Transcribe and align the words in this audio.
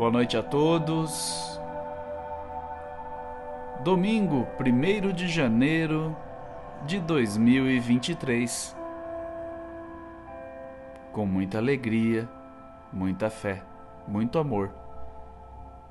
Boa 0.00 0.10
noite 0.10 0.34
a 0.34 0.42
todos. 0.42 1.60
Domingo, 3.84 4.48
1 4.58 5.12
de 5.12 5.28
janeiro 5.28 6.16
de 6.86 6.98
2023. 7.00 8.74
Com 11.12 11.26
muita 11.26 11.58
alegria, 11.58 12.26
muita 12.90 13.28
fé, 13.28 13.62
muito 14.08 14.38
amor. 14.38 14.72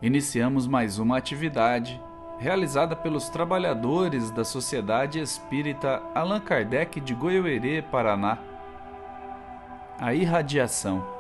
Iniciamos 0.01 0.65
mais 0.65 0.97
uma 0.97 1.15
atividade 1.15 2.01
realizada 2.39 2.95
pelos 2.95 3.29
trabalhadores 3.29 4.31
da 4.31 4.43
Sociedade 4.43 5.19
Espírita 5.19 6.01
Allan 6.15 6.39
Kardec 6.39 6.99
de 6.99 7.13
Goiôerê, 7.13 7.83
Paraná. 7.83 8.39
A 9.99 10.15
irradiação 10.15 11.18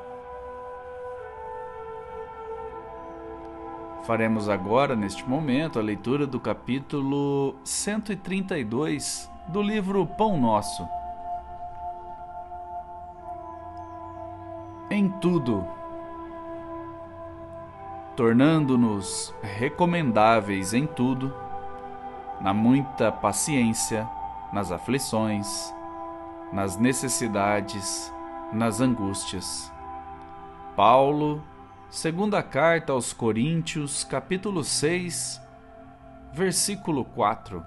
Faremos 4.09 4.49
agora, 4.49 4.95
neste 4.95 5.23
momento, 5.29 5.77
a 5.77 5.83
leitura 5.83 6.25
do 6.25 6.39
capítulo 6.39 7.55
132 7.63 9.31
do 9.49 9.61
livro 9.61 10.03
Pão 10.03 10.35
Nosso. 10.35 10.83
Em 14.89 15.07
tudo, 15.21 15.63
tornando-nos 18.15 19.31
recomendáveis 19.43 20.73
em 20.73 20.87
tudo, 20.87 21.31
na 22.41 22.51
muita 22.51 23.11
paciência, 23.11 24.09
nas 24.51 24.71
aflições, 24.71 25.71
nas 26.51 26.77
necessidades, 26.77 28.11
nas 28.51 28.81
angústias. 28.81 29.71
Paulo 30.75 31.43
Segunda 31.91 32.43
carta 32.43 32.93
aos 32.93 33.13
Coríntios, 33.13 34.03
capítulo 34.03 34.63
6, 34.63 35.41
versículo 36.31 37.03
4. 37.03 37.65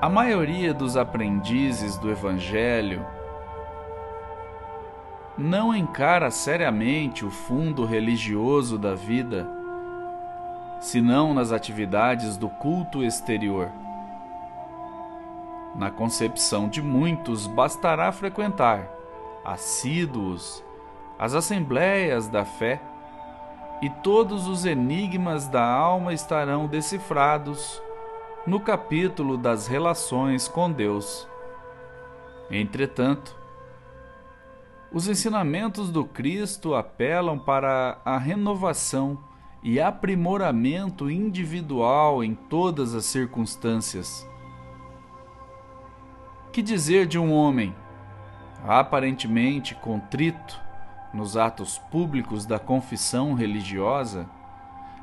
A 0.00 0.08
maioria 0.08 0.72
dos 0.72 0.96
aprendizes 0.96 1.98
do 1.98 2.10
Evangelho 2.10 3.04
não 5.36 5.76
encara 5.76 6.30
seriamente 6.30 7.26
o 7.26 7.30
fundo 7.30 7.84
religioso 7.84 8.78
da 8.78 8.94
vida, 8.94 9.46
senão 10.80 11.34
nas 11.34 11.52
atividades 11.52 12.38
do 12.38 12.48
culto 12.48 13.04
exterior 13.04 13.70
na 15.78 15.92
concepção 15.92 16.68
de 16.68 16.82
muitos, 16.82 17.46
bastará 17.46 18.10
frequentar, 18.10 18.90
assíduos, 19.44 20.62
as 21.16 21.34
assembleias 21.34 22.26
da 22.26 22.44
fé, 22.44 22.82
e 23.80 23.88
todos 23.88 24.48
os 24.48 24.64
enigmas 24.64 25.46
da 25.46 25.64
alma 25.64 26.12
estarão 26.12 26.66
decifrados 26.66 27.80
no 28.44 28.58
capítulo 28.58 29.38
das 29.38 29.68
relações 29.68 30.48
com 30.48 30.70
Deus. 30.70 31.28
Entretanto, 32.50 33.36
os 34.92 35.06
ensinamentos 35.06 35.92
do 35.92 36.04
Cristo 36.04 36.74
apelam 36.74 37.38
para 37.38 38.00
a 38.04 38.18
renovação 38.18 39.16
e 39.62 39.80
aprimoramento 39.80 41.08
individual 41.08 42.24
em 42.24 42.34
todas 42.34 42.94
as 42.94 43.04
circunstâncias 43.04 44.26
que 46.52 46.62
dizer 46.62 47.06
de 47.06 47.18
um 47.18 47.32
homem, 47.32 47.74
aparentemente 48.66 49.74
contrito 49.74 50.60
nos 51.12 51.36
atos 51.36 51.78
públicos 51.78 52.44
da 52.44 52.58
confissão 52.58 53.34
religiosa 53.34 54.28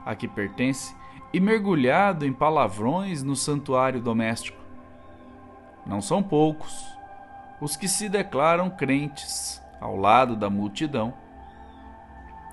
a 0.05 0.15
que 0.15 0.27
pertence 0.27 0.95
e 1.33 1.39
mergulhado 1.39 2.25
em 2.25 2.33
palavrões 2.33 3.23
no 3.23 3.35
santuário 3.35 4.01
doméstico? 4.01 4.61
Não 5.85 6.01
são 6.01 6.21
poucos 6.21 6.95
os 7.59 7.75
que 7.75 7.87
se 7.87 8.09
declaram 8.09 8.69
crentes 8.69 9.61
ao 9.79 9.95
lado 9.95 10.35
da 10.35 10.49
multidão, 10.49 11.13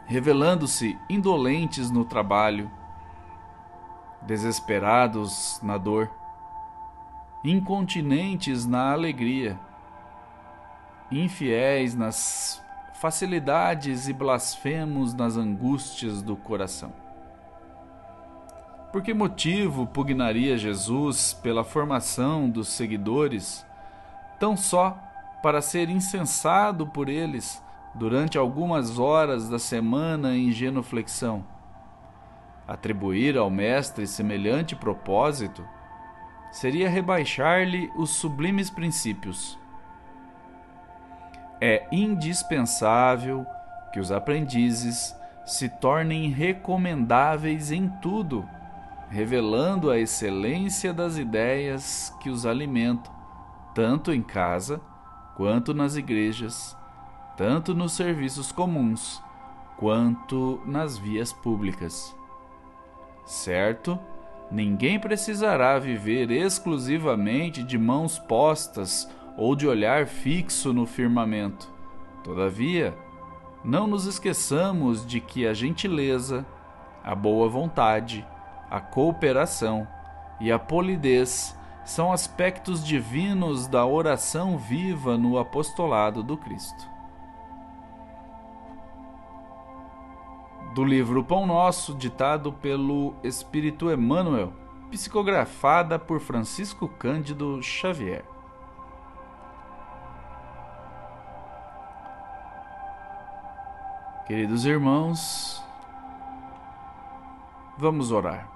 revelando-se 0.07 0.99
indolentes 1.09 1.91
no 1.91 2.05
trabalho, 2.05 2.71
desesperados 4.23 5.59
na 5.63 5.77
dor 5.77 6.11
incontinentes 7.45 8.67
na 8.67 8.93
alegria, 8.93 9.59
infiéis 11.11 11.95
nas 11.95 12.63
facilidades 12.95 14.07
e 14.07 14.13
blasfemos 14.13 15.13
nas 15.13 15.37
angústias 15.37 16.23
do 16.23 16.37
coração. 16.37 16.93
Por 18.93 19.03
que 19.03 19.13
motivo 19.13 19.87
pugnaria 19.87 20.57
Jesus 20.57 21.33
pela 21.33 21.65
formação 21.65 22.49
dos 22.49 22.69
seguidores, 22.69 23.67
tão 24.39 24.57
só 24.57 24.97
para 25.43 25.61
ser 25.61 25.89
incensado 25.89 26.87
por 26.87 27.09
eles 27.09 27.61
durante 27.95 28.39
algumas 28.39 28.99
horas 28.99 29.49
da 29.49 29.59
semana 29.59 30.37
em 30.37 30.53
genuflexão? 30.53 31.45
Atribuir 32.69 33.37
ao 33.37 33.51
Mestre 33.51 34.07
semelhante 34.07 34.77
propósito 34.77 35.65
seria 36.53 36.89
rebaixar-lhe 36.89 37.91
os 37.97 38.11
sublimes 38.11 38.71
princípios. 38.71 39.59
É 41.59 41.89
indispensável 41.91 43.47
que 43.93 43.99
os 43.99 44.13
aprendizes 44.13 45.17
se 45.47 45.69
tornem 45.69 46.31
recomendáveis 46.31 47.73
em 47.73 47.89
tudo, 48.01 48.47
revelando 49.09 49.91
a 49.91 49.99
excelência 49.99 50.93
das 50.93 51.17
ideias 51.17 52.15
que 52.21 52.29
os 52.31 52.45
alimentam, 52.47 53.13
tanto 53.75 54.13
em 54.13 54.23
casa 54.23 54.81
quanto 55.37 55.73
nas 55.73 55.97
igrejas, 55.97 56.77
tanto 57.37 57.75
nos 57.75 57.93
serviços 57.93 58.53
comuns 58.53 59.23
quanto 59.79 60.63
nas 60.67 60.99
vias 60.99 61.33
públicas. 61.33 62.15
Certo? 63.25 63.99
Ninguém 64.53 65.01
precisará 65.01 65.79
viver 65.79 66.31
exclusivamente 66.31 67.63
de 67.63 67.79
mãos 67.79 68.19
postas 68.19 69.11
ou 69.35 69.57
de 69.57 69.67
olhar 69.67 70.07
fixo 70.07 70.75
no 70.75 70.85
firmamento. 70.85 71.73
Todavia, 72.23 72.95
não 73.65 73.87
nos 73.87 74.05
esqueçamos 74.05 75.07
de 75.07 75.23
que 75.23 75.47
a 75.47 75.55
gentileza, 75.55 76.45
a 77.03 77.15
boa 77.15 77.49
vontade, 77.49 78.27
a 78.69 78.79
cooperação 78.79 79.89
e 80.39 80.53
a 80.53 80.59
polidez 80.59 81.59
são 81.83 82.13
aspectos 82.13 82.85
divinos 82.85 83.67
da 83.67 83.87
oração 83.87 84.59
viva 84.59 85.17
no 85.17 85.39
apostolado 85.39 86.23
do 86.23 86.37
Cristo. 86.37 86.92
Do 90.75 90.85
livro 90.85 91.23
Pão 91.23 91.47
Nosso, 91.47 91.95
ditado 91.95 92.51
pelo 92.51 93.15
Espírito 93.23 93.91
Emmanuel, 93.91 94.53
psicografada 94.91 95.99
por 95.99 96.19
Francisco 96.19 96.89
Cândido 96.89 97.63
Xavier. 97.63 98.25
Queridos 104.27 104.65
irmãos, 104.65 105.63
vamos 107.77 108.11
orar. 108.11 108.49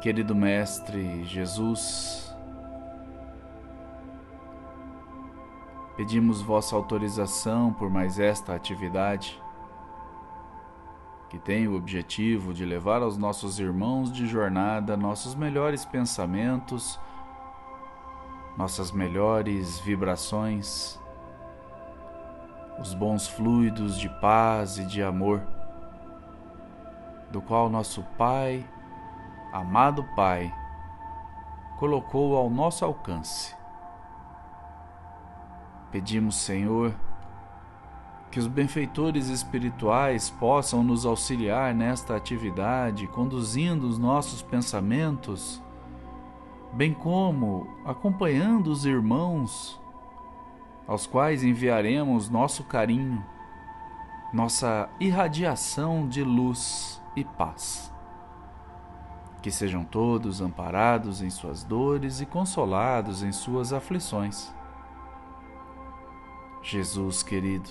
Querido 0.00 0.32
Mestre 0.32 1.24
Jesus, 1.24 2.27
Pedimos 5.98 6.40
vossa 6.40 6.76
autorização 6.76 7.72
por 7.72 7.90
mais 7.90 8.20
esta 8.20 8.54
atividade, 8.54 9.42
que 11.28 11.40
tem 11.40 11.66
o 11.66 11.74
objetivo 11.74 12.54
de 12.54 12.64
levar 12.64 13.02
aos 13.02 13.18
nossos 13.18 13.58
irmãos 13.58 14.12
de 14.12 14.24
jornada 14.24 14.96
nossos 14.96 15.34
melhores 15.34 15.84
pensamentos, 15.84 17.00
nossas 18.56 18.92
melhores 18.92 19.80
vibrações, 19.80 21.00
os 22.78 22.94
bons 22.94 23.26
fluidos 23.26 23.98
de 23.98 24.08
paz 24.20 24.78
e 24.78 24.86
de 24.86 25.02
amor, 25.02 25.42
do 27.32 27.42
qual 27.42 27.68
nosso 27.68 28.04
Pai, 28.16 28.64
amado 29.52 30.04
Pai, 30.14 30.54
colocou 31.76 32.36
ao 32.36 32.48
nosso 32.48 32.84
alcance 32.84 33.57
Pedimos, 35.90 36.36
Senhor, 36.36 36.94
Que 38.30 38.38
os 38.38 38.46
benfeitores 38.46 39.28
espirituais 39.28 40.28
possam 40.28 40.84
nos 40.84 41.06
auxiliar 41.06 41.74
nesta 41.74 42.14
atividade, 42.14 43.06
conduzindo 43.06 43.88
os 43.88 43.98
nossos 43.98 44.42
pensamentos, 44.42 45.62
bem 46.74 46.92
como 46.92 47.66
acompanhando 47.86 48.66
os 48.70 48.84
irmãos 48.84 49.80
aos 50.86 51.06
quais 51.06 51.42
enviaremos 51.42 52.28
nosso 52.28 52.64
carinho, 52.64 53.24
nossa 54.32 54.90
irradiação 55.00 56.06
de 56.06 56.22
luz 56.22 57.00
e 57.16 57.24
paz. 57.24 57.90
Que 59.40 59.50
sejam 59.50 59.84
todos 59.84 60.40
amparados 60.42 61.22
em 61.22 61.30
suas 61.30 61.64
dores 61.64 62.20
e 62.20 62.26
consolados 62.26 63.22
em 63.22 63.32
suas 63.32 63.72
aflições. 63.72 64.52
Jesus 66.62 67.22
querido, 67.22 67.70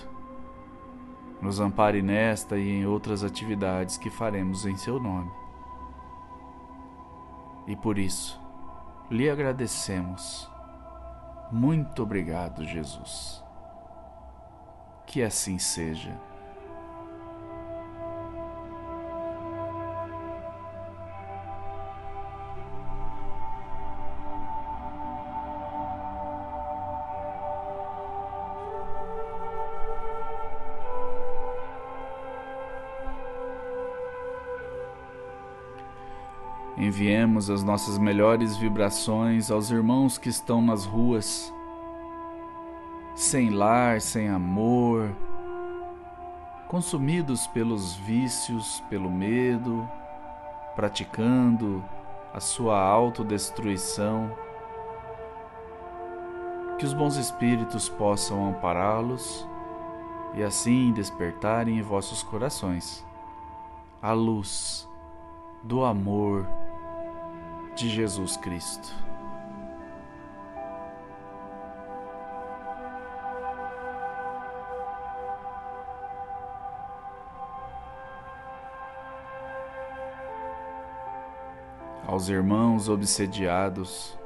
nos 1.40 1.60
ampare 1.60 2.02
nesta 2.02 2.58
e 2.58 2.68
em 2.68 2.86
outras 2.86 3.22
atividades 3.22 3.96
que 3.96 4.10
faremos 4.10 4.66
em 4.66 4.76
seu 4.76 4.98
nome. 5.00 5.30
E 7.66 7.76
por 7.76 7.98
isso, 7.98 8.40
lhe 9.10 9.28
agradecemos. 9.28 10.50
Muito 11.52 12.02
obrigado, 12.02 12.64
Jesus. 12.64 13.42
Que 15.06 15.22
assim 15.22 15.58
seja. 15.58 16.18
Enviemos 36.78 37.50
as 37.50 37.64
nossas 37.64 37.98
melhores 37.98 38.56
vibrações 38.56 39.50
aos 39.50 39.68
irmãos 39.68 40.16
que 40.16 40.28
estão 40.28 40.62
nas 40.62 40.84
ruas, 40.84 41.52
sem 43.16 43.50
lar, 43.50 44.00
sem 44.00 44.28
amor, 44.28 45.10
consumidos 46.68 47.48
pelos 47.48 47.96
vícios, 47.96 48.80
pelo 48.88 49.10
medo, 49.10 49.88
praticando 50.76 51.84
a 52.32 52.38
sua 52.38 52.80
autodestruição. 52.80 54.30
Que 56.78 56.84
os 56.84 56.94
bons 56.94 57.16
espíritos 57.16 57.88
possam 57.88 58.50
ampará-los 58.50 59.48
e 60.32 60.44
assim 60.44 60.92
despertarem 60.92 61.78
em 61.78 61.82
vossos 61.82 62.22
corações 62.22 63.04
a 64.00 64.12
luz 64.12 64.88
do 65.64 65.84
amor 65.84 66.46
de 67.78 67.88
Jesus 67.88 68.36
Cristo. 68.36 68.92
Aos 82.04 82.28
irmãos 82.28 82.88
obsediados, 82.88 84.18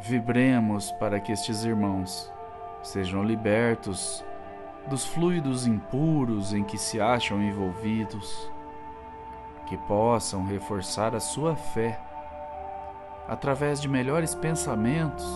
vibremos 0.00 0.92
para 0.92 1.18
que 1.18 1.32
estes 1.32 1.64
irmãos 1.64 2.32
sejam 2.80 3.24
libertos 3.24 4.24
dos 4.88 5.04
fluidos 5.04 5.66
impuros 5.66 6.54
em 6.54 6.62
que 6.62 6.78
se 6.78 7.00
acham 7.00 7.42
envolvidos 7.42 8.48
que 9.68 9.76
possam 9.76 10.46
reforçar 10.46 11.14
a 11.14 11.20
sua 11.20 11.54
fé 11.54 12.00
através 13.28 13.78
de 13.82 13.86
melhores 13.86 14.34
pensamentos, 14.34 15.26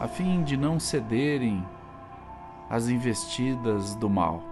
a 0.00 0.08
fim 0.08 0.42
de 0.42 0.56
não 0.56 0.80
cederem 0.80 1.64
às 2.68 2.88
investidas 2.88 3.94
do 3.94 4.10
mal. 4.10 4.42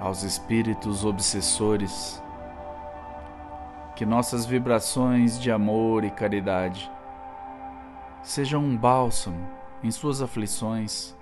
Aos 0.00 0.24
espíritos 0.24 1.04
obsessores, 1.04 2.20
que 3.98 4.06
nossas 4.06 4.46
vibrações 4.46 5.40
de 5.40 5.50
amor 5.50 6.04
e 6.04 6.10
caridade 6.12 6.88
sejam 8.22 8.62
um 8.62 8.76
bálsamo 8.76 9.44
em 9.82 9.90
suas 9.90 10.22
aflições, 10.22 11.16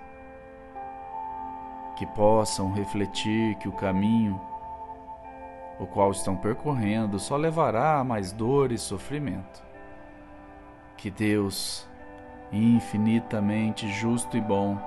que 1.95 2.05
possam 2.05 2.71
refletir 2.71 3.55
que 3.55 3.67
o 3.67 3.71
caminho 3.71 4.39
o 5.79 5.87
qual 5.87 6.11
estão 6.11 6.35
percorrendo 6.35 7.17
só 7.17 7.35
levará 7.35 7.97
a 7.97 8.03
mais 8.03 8.31
dor 8.31 8.71
e 8.71 8.77
sofrimento. 8.77 9.63
Que 10.95 11.09
Deus, 11.09 11.89
infinitamente 12.51 13.89
justo 13.89 14.37
e 14.37 14.41
bom, 14.41 14.77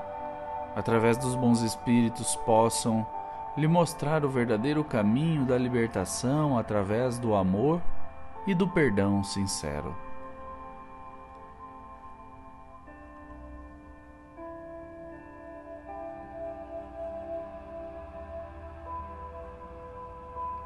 através 0.77 1.17
dos 1.17 1.35
bons 1.35 1.61
espíritos, 1.63 2.37
possam 2.37 3.05
lhe 3.57 3.67
mostrar 3.67 4.25
o 4.25 4.29
verdadeiro 4.29 4.85
caminho 4.85 5.45
da 5.45 5.59
libertação 5.59 6.57
através 6.57 7.19
do 7.19 7.35
amor 7.35 7.81
e 8.47 8.55
do 8.55 8.67
perdão 8.69 9.23
sincero. 9.25 9.95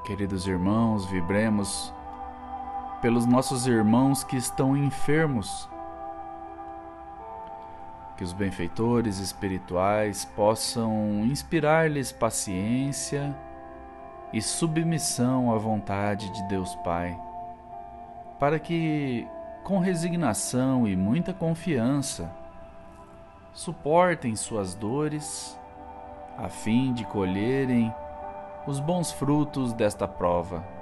Queridos 0.04 0.46
irmãos, 0.46 1.06
vibremos 1.06 1.92
pelos 3.00 3.24
nossos 3.24 3.66
irmãos 3.66 4.22
que 4.22 4.36
estão 4.36 4.76
enfermos 4.76 5.68
que 8.16 8.24
os 8.24 8.32
benfeitores 8.32 9.18
espirituais 9.18 10.24
possam 10.24 11.24
inspirar-lhes 11.24 12.12
paciência 12.12 13.34
e 14.32 14.40
submissão 14.40 15.52
à 15.52 15.58
vontade 15.58 16.30
de 16.30 16.42
Deus 16.48 16.74
Pai, 16.76 17.18
para 18.38 18.58
que, 18.58 19.26
com 19.62 19.78
resignação 19.78 20.86
e 20.86 20.96
muita 20.96 21.32
confiança, 21.32 22.30
suportem 23.52 24.34
suas 24.34 24.74
dores, 24.74 25.58
a 26.36 26.48
fim 26.48 26.92
de 26.92 27.04
colherem 27.04 27.94
os 28.66 28.80
bons 28.80 29.12
frutos 29.12 29.72
desta 29.72 30.08
prova. 30.08 30.73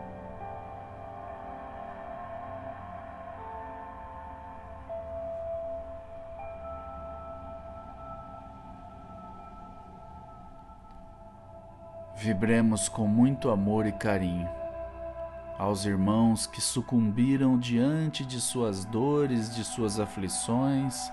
Vibremos 12.22 12.88
com 12.88 13.04
muito 13.04 13.50
amor 13.50 13.84
e 13.84 13.90
carinho 13.90 14.48
aos 15.58 15.84
irmãos 15.84 16.46
que 16.46 16.60
sucumbiram 16.60 17.58
diante 17.58 18.24
de 18.24 18.40
suas 18.40 18.84
dores, 18.84 19.52
de 19.52 19.64
suas 19.64 19.98
aflições 19.98 21.10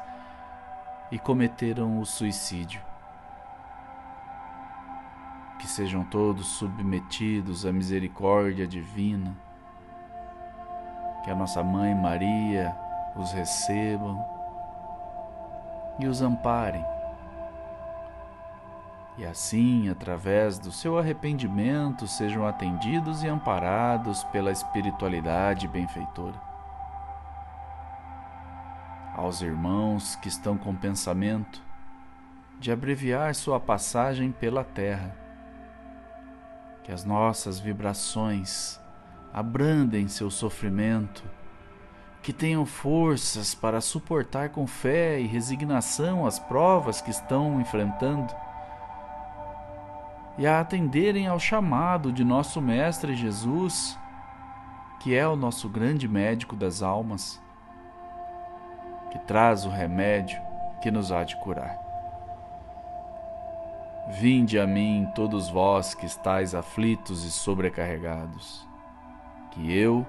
e 1.11 1.17
cometeram 1.17 1.99
o 1.99 2.05
suicídio. 2.05 2.79
Que 5.57 5.65
sejam 5.65 6.03
todos 6.03 6.45
submetidos 6.59 7.65
à 7.65 7.71
misericórdia 7.71 8.67
divina, 8.67 9.35
que 11.23 11.31
a 11.31 11.35
nossa 11.35 11.63
Mãe 11.63 11.95
Maria 11.95 12.77
os 13.15 13.31
recebam 13.31 14.23
e 15.97 16.05
os 16.05 16.21
amparem 16.21 16.85
e 19.19 19.25
assim, 19.25 19.89
através 19.89 20.57
do 20.57 20.71
seu 20.71 20.97
arrependimento, 20.97 22.07
sejam 22.07 22.47
atendidos 22.47 23.21
e 23.21 23.27
amparados 23.27 24.23
pela 24.23 24.49
espiritualidade 24.49 25.67
benfeitora. 25.67 26.41
Aos 29.13 29.41
irmãos 29.41 30.15
que 30.15 30.29
estão 30.29 30.57
com 30.57 30.73
pensamento 30.73 31.61
de 32.61 32.71
abreviar 32.71 33.35
sua 33.35 33.59
passagem 33.59 34.31
pela 34.31 34.63
terra, 34.63 35.13
que 36.85 36.91
as 36.93 37.03
nossas 37.03 37.59
vibrações 37.59 38.79
abrandem 39.33 40.07
seu 40.07 40.31
sofrimento, 40.31 41.25
que 42.21 42.31
tenham 42.31 42.65
forças 42.65 43.53
para 43.53 43.81
suportar 43.81 44.49
com 44.49 44.65
fé 44.65 45.19
e 45.19 45.27
resignação 45.27 46.25
as 46.25 46.39
provas 46.39 47.01
que 47.01 47.11
estão 47.11 47.59
enfrentando 47.59 48.33
e 50.39 50.47
a 50.47 50.61
atenderem 50.61 51.27
ao 51.27 51.37
chamado 51.37 52.13
de 52.13 52.23
nosso 52.23 52.61
Mestre 52.61 53.13
Jesus, 53.13 53.99
que 55.01 55.13
é 55.13 55.27
o 55.27 55.35
nosso 55.35 55.67
grande 55.67 56.07
médico 56.07 56.55
das 56.55 56.81
almas, 56.81 57.41
que 59.11 59.19
traz 59.19 59.65
o 59.65 59.69
remédio 59.69 60.41
que 60.81 60.89
nos 60.89 61.11
há 61.11 61.25
de 61.25 61.35
curar. 61.41 61.77
Vinde 64.11 64.57
a 64.57 64.65
mim, 64.65 65.11
todos 65.13 65.49
vós 65.49 65.93
que 65.93 66.05
estáis 66.05 66.55
aflitos 66.55 67.25
e 67.25 67.31
sobrecarregados, 67.31 68.65
que 69.51 69.77
eu 69.77 70.07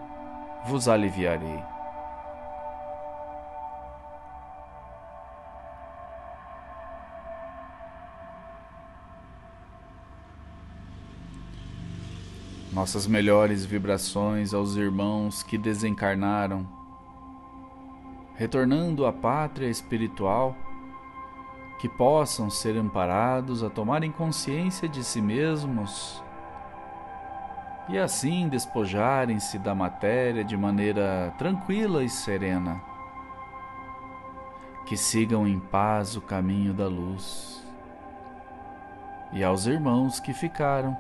vos 0.65 0.89
aliviarei. 0.89 1.61
Nossas 12.81 13.07
melhores 13.07 13.67
vibrações 13.67 14.55
aos 14.55 14.75
irmãos 14.75 15.43
que 15.43 15.59
desencarnaram, 15.59 16.67
retornando 18.37 19.05
à 19.05 19.13
pátria 19.13 19.69
espiritual, 19.69 20.57
que 21.79 21.91
possam 21.91 22.49
ser 22.49 22.79
amparados 22.79 23.63
a 23.63 23.69
tomarem 23.69 24.11
consciência 24.11 24.89
de 24.89 25.05
si 25.05 25.21
mesmos 25.21 26.25
e 27.87 27.99
assim 27.99 28.49
despojarem-se 28.49 29.59
da 29.59 29.75
matéria 29.75 30.43
de 30.43 30.57
maneira 30.57 31.35
tranquila 31.37 32.03
e 32.03 32.09
serena. 32.09 32.81
Que 34.87 34.97
sigam 34.97 35.47
em 35.47 35.61
paz 35.61 36.17
o 36.17 36.23
caminho 36.23 36.73
da 36.73 36.89
luz. 36.89 37.63
E 39.35 39.45
aos 39.45 39.67
irmãos 39.67 40.19
que 40.19 40.33
ficaram, 40.33 40.97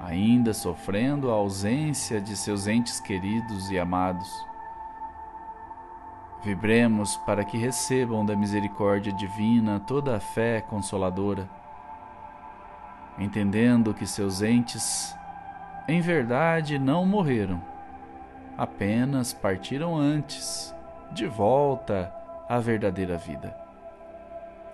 ainda 0.00 0.52
sofrendo 0.52 1.30
a 1.30 1.34
ausência 1.34 2.20
de 2.20 2.36
seus 2.36 2.66
entes 2.66 3.00
queridos 3.00 3.70
e 3.70 3.78
amados, 3.78 4.28
vibremos 6.42 7.16
para 7.18 7.44
que 7.44 7.56
recebam 7.56 8.24
da 8.24 8.36
misericórdia 8.36 9.12
divina 9.12 9.80
toda 9.80 10.16
a 10.16 10.20
fé 10.20 10.60
consoladora, 10.60 11.48
entendendo 13.18 13.94
que 13.94 14.06
seus 14.06 14.42
entes 14.42 15.16
em 15.88 16.00
verdade 16.00 16.78
não 16.78 17.06
morreram, 17.06 17.62
apenas 18.56 19.32
partiram 19.32 19.96
antes, 19.96 20.74
de 21.12 21.26
volta 21.26 22.12
à 22.48 22.58
verdadeira 22.58 23.16
vida. 23.16 23.56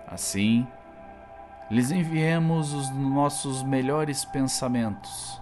Assim, 0.07 0.67
lhes 1.69 1.91
enviemos 1.91 2.73
os 2.73 2.89
nossos 2.89 3.63
melhores 3.63 4.25
pensamentos, 4.25 5.41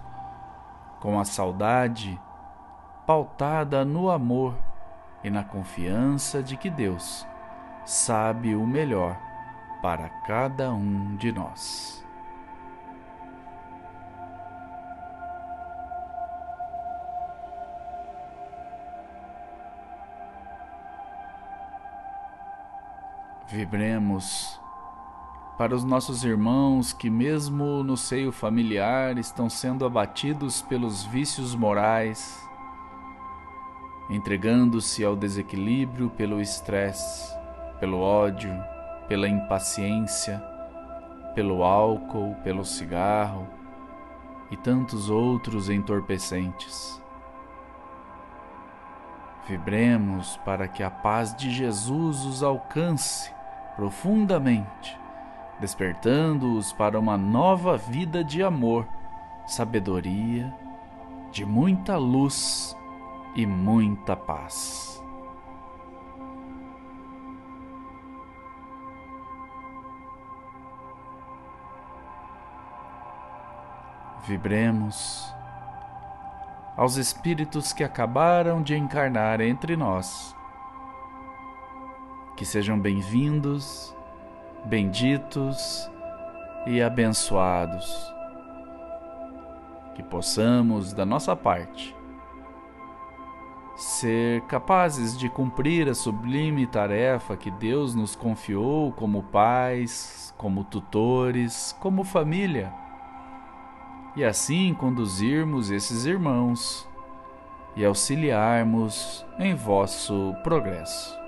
com 1.00 1.18
a 1.18 1.24
saudade 1.24 2.20
pautada 3.06 3.84
no 3.84 4.10
amor 4.10 4.56
e 5.24 5.30
na 5.30 5.42
confiança 5.42 6.42
de 6.42 6.56
que 6.56 6.70
Deus 6.70 7.26
sabe 7.84 8.54
o 8.54 8.66
melhor 8.66 9.18
para 9.82 10.08
cada 10.08 10.72
um 10.72 11.16
de 11.16 11.32
nós. 11.32 12.02
Vibremos 23.48 24.61
para 25.62 25.76
os 25.76 25.84
nossos 25.84 26.24
irmãos 26.24 26.92
que, 26.92 27.08
mesmo 27.08 27.84
no 27.84 27.96
seio 27.96 28.32
familiar, 28.32 29.16
estão 29.16 29.48
sendo 29.48 29.86
abatidos 29.86 30.60
pelos 30.60 31.04
vícios 31.04 31.54
morais, 31.54 32.36
entregando-se 34.10 35.04
ao 35.04 35.14
desequilíbrio 35.14 36.10
pelo 36.10 36.40
estresse, 36.40 37.32
pelo 37.78 38.00
ódio, 38.00 38.52
pela 39.06 39.28
impaciência, 39.28 40.42
pelo 41.32 41.62
álcool, 41.62 42.34
pelo 42.42 42.64
cigarro 42.64 43.46
e 44.50 44.56
tantos 44.56 45.08
outros 45.08 45.70
entorpecentes. 45.70 47.00
Vibremos 49.46 50.36
para 50.38 50.66
que 50.66 50.82
a 50.82 50.90
paz 50.90 51.36
de 51.36 51.52
Jesus 51.52 52.24
os 52.24 52.42
alcance 52.42 53.32
profundamente, 53.76 55.00
despertando-os 55.62 56.72
para 56.72 56.98
uma 56.98 57.16
nova 57.16 57.76
vida 57.76 58.24
de 58.24 58.42
amor, 58.42 58.84
sabedoria, 59.46 60.52
de 61.30 61.46
muita 61.46 61.96
luz 61.96 62.76
e 63.36 63.46
muita 63.46 64.16
paz. 64.16 65.00
Vibremos 74.26 75.32
aos 76.76 76.96
espíritos 76.96 77.72
que 77.72 77.84
acabaram 77.84 78.60
de 78.60 78.76
encarnar 78.76 79.40
entre 79.40 79.76
nós 79.76 80.34
que 82.36 82.44
sejam 82.46 82.76
bem-vindos, 82.76 83.94
benditos 84.64 85.90
e 86.66 86.80
abençoados. 86.82 88.12
Que 89.94 90.02
possamos, 90.02 90.92
da 90.92 91.04
nossa 91.04 91.36
parte, 91.36 91.94
ser 93.76 94.42
capazes 94.42 95.18
de 95.18 95.28
cumprir 95.28 95.88
a 95.88 95.94
sublime 95.94 96.66
tarefa 96.66 97.36
que 97.36 97.50
Deus 97.50 97.94
nos 97.94 98.14
confiou 98.14 98.92
como 98.92 99.24
pais, 99.24 100.34
como 100.38 100.64
tutores, 100.64 101.76
como 101.80 102.04
família, 102.04 102.72
e 104.14 104.24
assim 104.24 104.74
conduzirmos 104.74 105.70
esses 105.70 106.04
irmãos 106.04 106.88
e 107.74 107.84
auxiliarmos 107.84 109.24
em 109.38 109.54
vosso 109.54 110.34
progresso. 110.42 111.21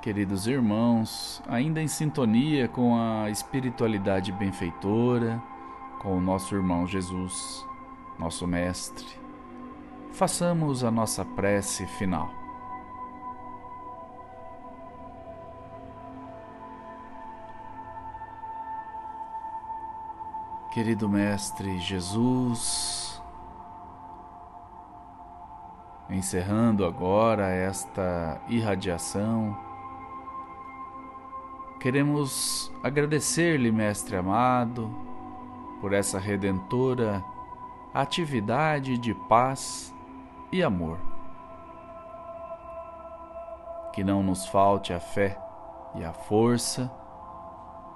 Queridos 0.00 0.46
irmãos, 0.46 1.42
ainda 1.46 1.80
em 1.82 1.88
sintonia 1.88 2.66
com 2.66 2.96
a 2.96 3.28
espiritualidade 3.28 4.32
benfeitora, 4.32 5.42
com 6.00 6.16
o 6.16 6.20
nosso 6.20 6.54
irmão 6.54 6.86
Jesus, 6.86 7.66
nosso 8.18 8.46
Mestre, 8.46 9.06
façamos 10.12 10.82
a 10.82 10.90
nossa 10.90 11.22
prece 11.24 11.86
final. 11.86 12.30
Querido 20.72 21.08
Mestre 21.08 21.78
Jesus, 21.80 23.20
encerrando 26.08 26.86
agora 26.86 27.48
esta 27.48 28.40
irradiação, 28.48 29.69
Queremos 31.80 32.70
agradecer-lhe, 32.82 33.72
Mestre 33.72 34.14
amado, 34.14 34.94
por 35.80 35.94
essa 35.94 36.18
redentora 36.18 37.24
atividade 37.94 38.98
de 38.98 39.14
paz 39.14 39.94
e 40.52 40.62
amor. 40.62 40.98
Que 43.94 44.04
não 44.04 44.22
nos 44.22 44.44
falte 44.46 44.92
a 44.92 45.00
fé 45.00 45.38
e 45.94 46.04
a 46.04 46.12
força 46.12 46.92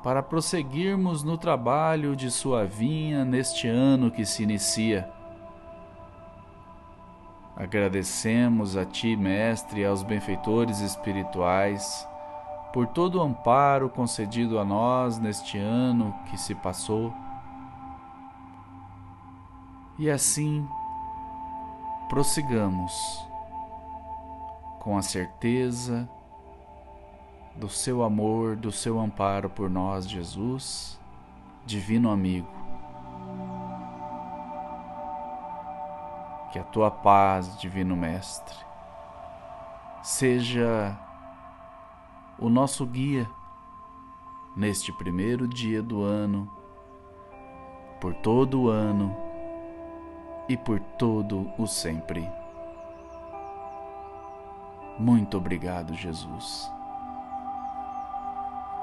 para 0.03 0.23
prosseguirmos 0.23 1.23
no 1.23 1.37
trabalho 1.37 2.17
de 2.17 2.31
Sua 2.31 2.65
vinha 2.65 3.23
neste 3.23 3.69
ano 3.69 4.11
que 4.11 4.25
se 4.25 4.43
inicia. 4.43 5.11
Agradecemos 7.55 8.79
a 8.79 8.87
Ti, 8.87 9.15
Mestre, 9.15 9.83
e 9.83 9.85
aos 9.85 10.03
benfeitores 10.03 10.81
espirituais 10.81 12.09
por 12.75 12.89
todo 12.89 13.21
o 13.21 13.23
amparo 13.23 13.89
concedido 13.89 14.59
a 14.59 14.65
nós 14.65 15.17
neste 15.17 15.57
ano 15.57 16.13
que 16.29 16.37
se 16.37 16.57
passou. 16.57 17.15
E 19.97 20.11
assim 20.11 20.67
prossigamos 22.09 22.93
com 24.81 24.99
a 24.99 25.03
certeza 25.03 26.09
do 27.55 27.69
seu 27.69 28.03
amor, 28.03 28.57
do 28.57 28.73
seu 28.73 28.99
amparo 28.99 29.49
por 29.49 29.71
nós, 29.71 30.11
Jesus, 30.11 30.99
Divino 31.65 32.11
Amigo. 32.11 32.49
Que 36.51 36.59
a 36.59 36.65
tua 36.65 36.91
paz, 36.91 37.57
Divino 37.57 37.97
Mestre, 37.97 38.57
seja 40.03 40.99
o 42.39 42.49
nosso 42.49 42.85
guia 42.87 43.29
neste 44.57 44.93
primeiro 44.93 45.47
dia 45.47 45.83
do 45.83 46.03
ano, 46.03 46.51
por 48.01 48.15
todo 48.15 48.63
o 48.63 48.69
ano 48.69 49.17
e 50.49 50.57
por 50.57 50.79
todo 50.81 51.51
o 51.59 51.67
sempre. 51.67 52.29
Muito 54.99 55.37
obrigado, 55.37 55.95
Jesus. 55.95 56.71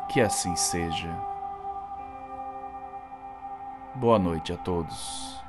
Que 0.10 0.20
assim 0.20 0.56
seja. 0.56 1.10
Boa 3.96 4.20
noite 4.20 4.52
a 4.52 4.58
todos. 4.58 5.41